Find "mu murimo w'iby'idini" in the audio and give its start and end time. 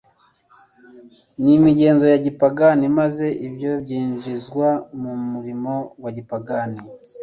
5.01-6.79